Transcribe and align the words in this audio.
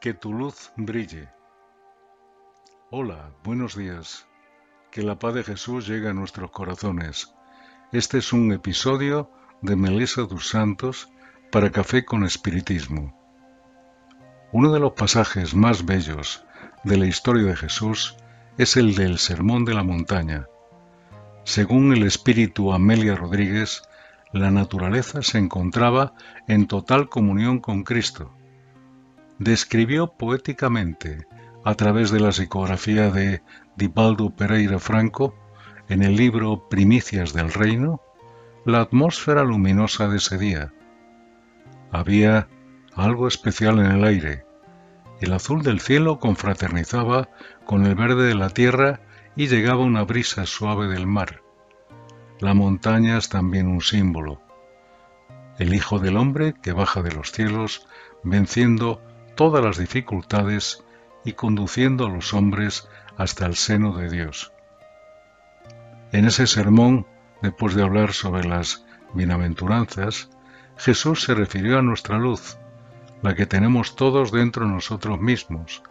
Que 0.00 0.14
tu 0.14 0.32
luz 0.32 0.70
brille. 0.76 1.28
Hola, 2.92 3.32
buenos 3.42 3.74
días. 3.74 4.28
Que 4.92 5.02
la 5.02 5.18
paz 5.18 5.34
de 5.34 5.42
Jesús 5.42 5.88
llegue 5.88 6.08
a 6.08 6.12
nuestros 6.12 6.52
corazones. 6.52 7.34
Este 7.90 8.18
es 8.18 8.32
un 8.32 8.52
episodio 8.52 9.28
de 9.60 9.74
Melissa 9.74 10.22
dos 10.22 10.50
Santos 10.50 11.08
para 11.50 11.72
Café 11.72 12.04
con 12.04 12.22
Espiritismo. 12.22 13.12
Uno 14.52 14.72
de 14.72 14.78
los 14.78 14.92
pasajes 14.92 15.56
más 15.56 15.84
bellos 15.84 16.44
de 16.84 16.96
la 16.96 17.06
historia 17.06 17.46
de 17.46 17.56
Jesús 17.56 18.16
es 18.56 18.76
el 18.76 18.94
del 18.94 19.18
Sermón 19.18 19.64
de 19.64 19.74
la 19.74 19.82
Montaña. 19.82 20.46
Según 21.42 21.92
el 21.92 22.04
espíritu 22.04 22.72
Amelia 22.72 23.16
Rodríguez, 23.16 23.82
la 24.32 24.52
naturaleza 24.52 25.22
se 25.22 25.38
encontraba 25.38 26.14
en 26.46 26.68
total 26.68 27.08
comunión 27.08 27.58
con 27.58 27.82
Cristo. 27.82 28.37
Describió 29.38 30.08
poéticamente, 30.08 31.26
a 31.64 31.74
través 31.74 32.10
de 32.10 32.18
la 32.18 32.32
psicografía 32.32 33.10
de 33.10 33.42
Dibaldo 33.76 34.30
Pereira 34.30 34.80
Franco, 34.80 35.34
en 35.88 36.02
el 36.02 36.16
libro 36.16 36.68
Primicias 36.68 37.32
del 37.32 37.52
Reino, 37.52 38.02
la 38.64 38.80
atmósfera 38.80 39.44
luminosa 39.44 40.08
de 40.08 40.16
ese 40.16 40.38
día. 40.38 40.72
Había 41.92 42.48
algo 42.94 43.28
especial 43.28 43.78
en 43.78 43.86
el 43.86 44.04
aire. 44.04 44.44
El 45.20 45.32
azul 45.32 45.62
del 45.62 45.80
cielo 45.80 46.18
confraternizaba 46.18 47.28
con 47.64 47.86
el 47.86 47.94
verde 47.94 48.26
de 48.26 48.34
la 48.34 48.50
tierra 48.50 49.00
y 49.36 49.46
llegaba 49.46 49.84
una 49.84 50.02
brisa 50.02 50.46
suave 50.46 50.88
del 50.88 51.06
mar. 51.06 51.42
La 52.40 52.54
montaña 52.54 53.18
es 53.18 53.28
también 53.28 53.68
un 53.68 53.82
símbolo. 53.82 54.42
El 55.58 55.74
Hijo 55.74 56.00
del 56.00 56.16
Hombre 56.16 56.54
que 56.60 56.72
baja 56.72 57.02
de 57.02 57.12
los 57.12 57.32
cielos, 57.32 57.86
venciendo 58.24 59.00
todas 59.38 59.64
las 59.64 59.78
dificultades 59.78 60.82
y 61.24 61.34
conduciendo 61.34 62.06
a 62.06 62.10
los 62.10 62.34
hombres 62.34 62.88
hasta 63.16 63.46
el 63.46 63.54
seno 63.54 63.96
de 63.96 64.10
Dios. 64.10 64.52
En 66.10 66.24
ese 66.24 66.48
sermón, 66.48 67.06
después 67.40 67.76
de 67.76 67.84
hablar 67.84 68.14
sobre 68.14 68.48
las 68.48 68.84
bienaventuranzas, 69.14 70.28
Jesús 70.76 71.22
se 71.22 71.36
refirió 71.36 71.78
a 71.78 71.82
nuestra 71.82 72.18
luz, 72.18 72.58
la 73.22 73.36
que 73.36 73.46
tenemos 73.46 73.94
todos 73.94 74.32
dentro 74.32 74.66
de 74.66 74.72
nosotros 74.72 75.20
mismos. 75.20 75.84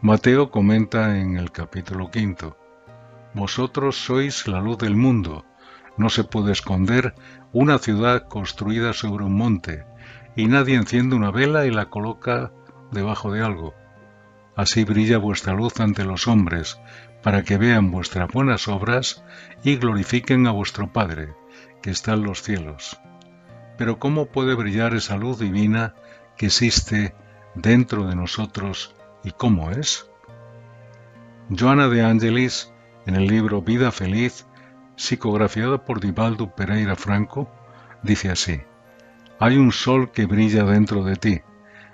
Mateo 0.00 0.50
comenta 0.50 1.18
en 1.18 1.36
el 1.36 1.52
capítulo 1.52 2.10
quinto, 2.10 2.56
Vosotros 3.34 4.02
sois 4.02 4.48
la 4.48 4.62
luz 4.62 4.78
del 4.78 4.96
mundo, 4.96 5.44
no 5.98 6.08
se 6.08 6.24
puede 6.24 6.52
esconder 6.52 7.14
una 7.52 7.76
ciudad 7.76 8.28
construida 8.28 8.94
sobre 8.94 9.24
un 9.24 9.36
monte, 9.36 9.84
y 10.36 10.46
nadie 10.46 10.76
enciende 10.76 11.16
una 11.16 11.30
vela 11.30 11.66
y 11.66 11.70
la 11.70 11.90
coloca 11.90 12.50
debajo 12.90 13.32
de 13.32 13.42
algo. 13.42 13.74
Así 14.56 14.84
brilla 14.84 15.18
vuestra 15.18 15.54
luz 15.54 15.78
ante 15.80 16.04
los 16.04 16.26
hombres, 16.26 16.80
para 17.22 17.42
que 17.42 17.56
vean 17.56 17.90
vuestras 17.90 18.28
buenas 18.28 18.68
obras 18.68 19.22
y 19.62 19.76
glorifiquen 19.76 20.46
a 20.46 20.50
vuestro 20.50 20.92
Padre, 20.92 21.34
que 21.82 21.90
está 21.90 22.14
en 22.14 22.24
los 22.24 22.42
cielos. 22.42 23.00
Pero 23.76 23.98
¿cómo 23.98 24.26
puede 24.26 24.54
brillar 24.54 24.94
esa 24.94 25.16
luz 25.16 25.38
divina 25.38 25.94
que 26.36 26.46
existe 26.46 27.14
dentro 27.54 28.06
de 28.06 28.16
nosotros 28.16 28.94
y 29.22 29.30
cómo 29.30 29.70
es? 29.70 30.10
Joana 31.56 31.88
de 31.88 32.04
Angelis, 32.04 32.72
en 33.06 33.14
el 33.14 33.26
libro 33.26 33.62
Vida 33.62 33.90
Feliz, 33.90 34.46
psicografiada 34.96 35.84
por 35.84 36.00
Divaldo 36.00 36.54
Pereira 36.54 36.96
Franco, 36.96 37.50
dice 38.02 38.30
así, 38.30 38.60
Hay 39.38 39.56
un 39.56 39.72
sol 39.72 40.10
que 40.10 40.26
brilla 40.26 40.64
dentro 40.64 41.04
de 41.04 41.16
ti, 41.16 41.40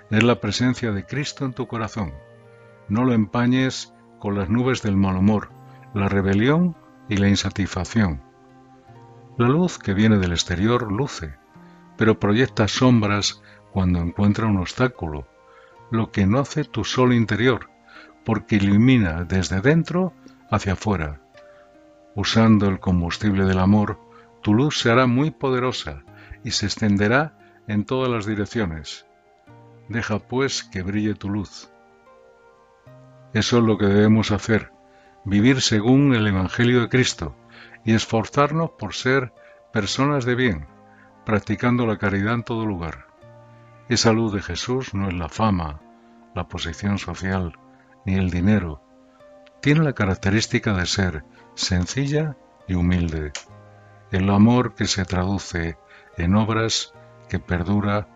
es 0.09 0.23
la 0.23 0.39
presencia 0.39 0.91
de 0.91 1.05
Cristo 1.05 1.45
en 1.45 1.53
tu 1.53 1.67
corazón. 1.67 2.13
No 2.87 3.03
lo 3.03 3.13
empañes 3.13 3.93
con 4.19 4.35
las 4.35 4.49
nubes 4.49 4.81
del 4.81 4.97
mal 4.97 5.17
humor, 5.17 5.49
la 5.93 6.07
rebelión 6.09 6.75
y 7.09 7.17
la 7.17 7.29
insatisfacción. 7.29 8.21
La 9.37 9.47
luz 9.47 9.77
que 9.77 9.93
viene 9.93 10.17
del 10.17 10.31
exterior 10.31 10.91
luce, 10.91 11.35
pero 11.97 12.19
proyecta 12.19 12.67
sombras 12.67 13.41
cuando 13.71 13.99
encuentra 13.99 14.47
un 14.47 14.57
obstáculo, 14.57 15.27
lo 15.91 16.11
que 16.11 16.25
no 16.25 16.39
hace 16.39 16.63
tu 16.63 16.83
sol 16.83 17.13
interior, 17.13 17.69
porque 18.23 18.55
ilumina 18.55 19.23
desde 19.23 19.61
dentro 19.61 20.13
hacia 20.49 20.73
afuera 20.73 21.21
Usando 22.15 22.69
el 22.69 22.79
combustible 22.79 23.43
del 23.43 23.59
amor, 23.59 23.99
tu 24.41 24.53
luz 24.53 24.79
se 24.79 24.89
hará 24.89 25.05
muy 25.05 25.31
poderosa 25.31 26.03
y 26.45 26.51
se 26.51 26.67
extenderá 26.67 27.37
en 27.67 27.83
todas 27.83 28.09
las 28.09 28.25
direcciones. 28.25 29.05
Deja 29.89 30.19
pues 30.19 30.63
que 30.63 30.81
brille 30.81 31.13
tu 31.13 31.29
luz. 31.29 31.69
Eso 33.33 33.57
es 33.57 33.63
lo 33.63 33.77
que 33.77 33.85
debemos 33.85 34.31
hacer, 34.31 34.71
vivir 35.25 35.61
según 35.61 36.15
el 36.15 36.25
Evangelio 36.25 36.81
de 36.81 36.89
Cristo 36.89 37.35
y 37.83 37.93
esforzarnos 37.93 38.71
por 38.71 38.93
ser 38.93 39.33
personas 39.73 40.25
de 40.25 40.35
bien, 40.35 40.67
practicando 41.25 41.85
la 41.85 41.97
caridad 41.97 42.33
en 42.33 42.43
todo 42.43 42.65
lugar. 42.65 43.07
Esa 43.89 44.13
luz 44.13 44.33
de 44.33 44.41
Jesús 44.41 44.93
no 44.93 45.07
es 45.07 45.13
la 45.13 45.29
fama, 45.29 45.81
la 46.33 46.47
posición 46.47 46.97
social, 46.97 47.57
ni 48.05 48.15
el 48.15 48.31
dinero. 48.31 48.81
Tiene 49.61 49.83
la 49.83 49.93
característica 49.93 50.73
de 50.73 50.85
ser 50.85 51.23
sencilla 51.55 52.37
y 52.67 52.75
humilde. 52.75 53.31
El 54.11 54.29
amor 54.29 54.75
que 54.75 54.87
se 54.87 55.05
traduce 55.05 55.77
en 56.17 56.35
obras, 56.35 56.93
que 57.29 57.39
perdura, 57.39 58.07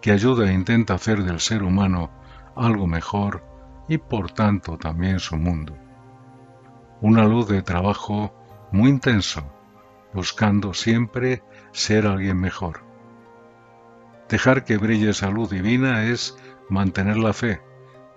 que 0.00 0.12
ayuda 0.12 0.50
e 0.50 0.54
intenta 0.54 0.94
hacer 0.94 1.22
del 1.22 1.40
ser 1.40 1.62
humano 1.62 2.10
algo 2.54 2.86
mejor 2.86 3.42
y 3.88 3.98
por 3.98 4.30
tanto 4.30 4.78
también 4.78 5.20
su 5.20 5.36
mundo. 5.36 5.76
Una 7.00 7.24
luz 7.24 7.48
de 7.48 7.62
trabajo 7.62 8.32
muy 8.72 8.90
intenso, 8.90 9.42
buscando 10.12 10.74
siempre 10.74 11.42
ser 11.72 12.06
alguien 12.06 12.40
mejor. 12.40 12.80
Dejar 14.28 14.64
que 14.64 14.76
brille 14.76 15.10
esa 15.10 15.30
luz 15.30 15.50
divina 15.50 16.04
es 16.04 16.36
mantener 16.68 17.16
la 17.16 17.32
fe 17.32 17.60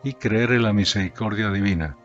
y 0.04 0.14
creer 0.14 0.54
en 0.54 0.64
la 0.64 0.74
misericordia 0.74 1.52
divina, 1.52 1.98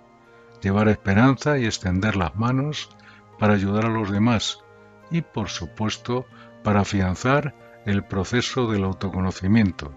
llevar 0.60 0.88
esperanza 0.88 1.58
y 1.58 1.64
extender 1.64 2.16
las 2.16 2.34
manos 2.36 2.90
para 3.38 3.54
ayudar 3.54 3.86
a 3.86 3.90
los 3.90 4.10
demás 4.10 4.62
y, 5.10 5.22
por 5.22 5.48
supuesto, 5.48 6.26
para 6.62 6.80
afianzar 6.80 7.54
el 7.86 8.04
proceso 8.04 8.70
del 8.70 8.84
autoconocimiento. 8.84 9.94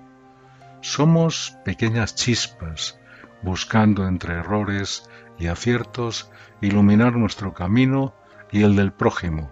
Somos 0.82 1.58
pequeñas 1.64 2.16
chispas, 2.16 3.00
buscando 3.42 4.08
entre 4.08 4.36
errores 4.36 5.10
y 5.40 5.48
aciertos 5.48 6.32
iluminar 6.62 7.16
nuestro 7.16 7.54
camino 7.54 8.14
y 8.52 8.64
el 8.64 8.76
del 8.76 8.92
prójimo. 8.92 9.52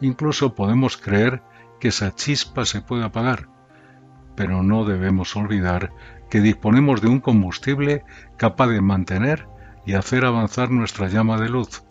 Incluso 0.00 0.54
podemos 0.54 0.96
creer 0.96 1.42
que 1.78 1.88
esa 1.88 2.14
chispa 2.14 2.64
se 2.64 2.80
puede 2.80 3.04
apagar, 3.04 3.48
pero 4.34 4.62
no 4.62 4.84
debemos 4.84 5.36
olvidar 5.36 5.92
que 6.30 6.40
disponemos 6.40 7.00
de 7.00 7.08
un 7.08 7.20
combustible 7.20 8.04
capaz 8.36 8.68
de 8.68 8.80
mantener 8.80 9.46
y 9.84 9.94
hacer 9.94 10.24
avanzar 10.24 10.70
nuestra 10.70 11.08
llama 11.08 11.38
de 11.38 11.48
luz. 11.48 11.82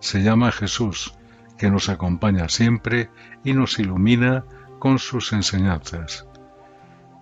Se 0.00 0.22
llama 0.22 0.52
Jesús, 0.52 1.14
que 1.56 1.70
nos 1.70 1.88
acompaña 1.88 2.48
siempre 2.48 3.10
y 3.44 3.52
nos 3.52 3.78
ilumina 3.78 4.44
con 4.84 4.98
sus 4.98 5.32
enseñanzas. 5.32 6.26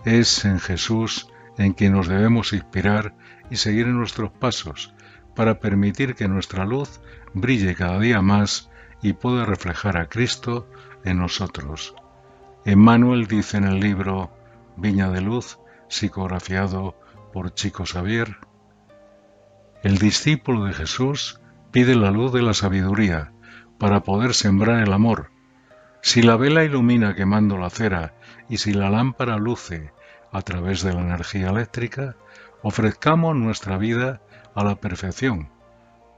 Es 0.05 0.44
en 0.44 0.59
Jesús 0.59 1.29
en 1.59 1.75
quien 1.75 1.93
nos 1.93 2.09
debemos 2.09 2.53
inspirar 2.53 3.14
y 3.50 3.56
seguir 3.56 3.87
en 3.87 3.97
nuestros 3.97 4.32
pasos 4.32 4.93
para 5.37 5.61
permitir 5.61 6.17
que 6.17 6.26
nuestra 6.26 6.64
luz 6.64 7.00
brille 7.35 7.76
cada 7.76 8.00
día 8.00 8.20
más 8.20 8.69
y 9.00 9.12
pueda 9.12 9.44
reflejar 9.44 9.97
a 9.97 10.09
Cristo 10.09 10.69
en 11.05 11.19
nosotros. 11.19 11.94
Emmanuel 12.64 13.29
dice 13.29 13.59
en 13.59 13.65
el 13.65 13.79
libro 13.79 14.32
Viña 14.76 15.11
de 15.11 15.20
Luz, 15.20 15.61
psicografiado 15.87 16.97
por 17.32 17.55
Chico 17.55 17.85
Xavier, 17.87 18.38
el 19.85 19.99
discípulo 19.99 20.65
de 20.65 20.73
Jesús 20.73 21.41
pide 21.70 21.94
la 21.94 22.11
luz 22.11 22.32
de 22.32 22.43
la 22.43 22.55
sabiduría 22.55 23.31
para 23.79 24.03
poder 24.03 24.35
sembrar 24.35 24.82
el 24.82 24.93
amor. 24.93 25.31
Si 26.04 26.20
la 26.20 26.37
vela 26.37 26.64
ilumina 26.64 27.14
quemando 27.14 27.56
la 27.56 27.70
cera 27.70 28.12
y 28.49 28.58
si 28.58 28.75
la 28.75 28.90
lámpara 28.90 29.38
luce 29.38 29.93
a 30.32 30.43
través 30.43 30.82
de 30.82 30.93
la 30.93 31.00
energía 31.00 31.50
eléctrica, 31.50 32.16
ofrezcamos 32.62 33.37
nuestra 33.37 33.78
vida 33.78 34.20
a 34.54 34.64
la 34.64 34.75
perfección 34.75 35.49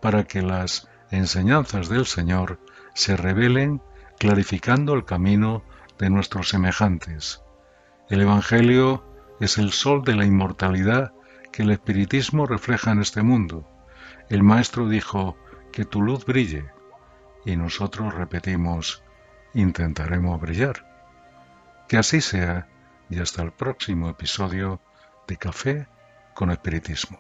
para 0.00 0.25
que 0.25 0.42
las 0.42 0.88
enseñanzas 1.10 1.88
del 1.88 2.06
Señor 2.06 2.58
se 2.94 3.16
revelen 3.16 3.82
clarificando 4.19 4.94
el 4.94 5.04
camino 5.04 5.62
de 5.98 6.08
nuestros 6.10 6.48
semejantes. 6.48 7.42
El 8.08 8.22
Evangelio 8.22 9.04
es 9.38 9.58
el 9.58 9.70
sol 9.72 10.02
de 10.02 10.16
la 10.16 10.25
inmortalidad 10.25 11.12
que 11.52 11.62
el 11.62 11.70
espiritismo 11.70 12.46
refleja 12.46 12.90
en 12.90 13.00
este 13.00 13.22
mundo. 13.22 13.69
El 14.28 14.42
Maestro 14.42 14.88
dijo, 14.88 15.37
que 15.72 15.84
tu 15.84 16.00
luz 16.00 16.25
brille, 16.25 16.70
y 17.44 17.56
nosotros 17.56 18.14
repetimos, 18.14 19.03
intentaremos 19.54 20.40
brillar. 20.40 20.84
Que 21.88 21.96
así 21.96 22.20
sea 22.20 22.66
y 23.08 23.20
hasta 23.20 23.42
el 23.42 23.52
próximo 23.52 24.08
episodio 24.08 24.80
de 25.26 25.36
Café 25.36 25.86
con 26.34 26.50
Espiritismo. 26.50 27.18